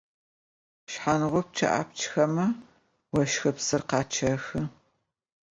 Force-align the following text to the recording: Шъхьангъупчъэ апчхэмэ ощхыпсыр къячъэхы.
Шъхьангъупчъэ 0.91 1.67
апчхэмэ 1.79 2.47
ощхыпсыр 3.19 3.81
къячъэхы. 3.89 4.61